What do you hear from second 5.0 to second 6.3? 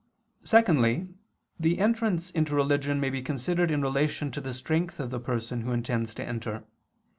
the person who intends to